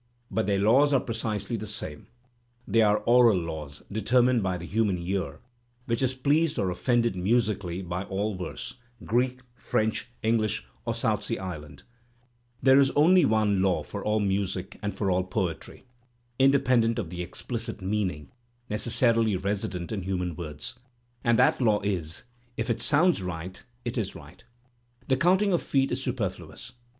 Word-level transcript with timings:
But 0.31 0.47
their 0.47 0.57
laws 0.57 0.93
are 0.93 0.99
precisely 0.99 1.57
the 1.57 1.67
same; 1.67 2.07
they 2.67 2.81
are 2.81 3.03
aural 3.05 3.37
laws, 3.37 3.83
determined 3.91 4.41
by 4.41 4.57
the 4.57 4.65
human 4.65 4.97
ear, 4.97 5.41
which 5.85 6.01
is 6.01 6.15
pleased 6.15 6.57
or 6.57 6.71
offended 6.71 7.15
musically 7.15 7.83
by 7.83 8.05
all 8.05 8.33
verse, 8.33 8.77
Greek, 9.05 9.41
French, 9.53 10.09
English, 10.23 10.65
or 10.85 10.95
South 10.95 11.23
Sea 11.23 11.37
Island, 11.37 11.83
There 12.63 12.79
is 12.79 12.89
only 12.95 13.25
one 13.25 13.61
law 13.61 13.83
for 13.83 14.03
all 14.03 14.19
music 14.19 14.79
and 14.81 14.91
for 14.97 15.11
all 15.11 15.23
poetry 15.23 15.85
(independent 16.39 16.97
of 16.97 17.11
the 17.11 17.21
explicit 17.21 17.79
meaning 17.79 18.31
necessarily 18.71 19.35
resident 19.37 19.91
in 19.91 20.01
human 20.01 20.35
words), 20.35 20.79
and 21.23 21.37
that 21.37 21.61
law 21.61 21.79
is: 21.81 22.23
if 22.57 22.71
it 22.71 22.81
sounds 22.81 23.21
right, 23.21 23.63
it 23.85 23.99
is 23.99 24.15
right. 24.15 24.43
The 25.07 25.15
counting 25.17 25.53
of 25.53 25.61
feet 25.61 25.91
is 25.91 26.01
superfluous. 26.01 26.71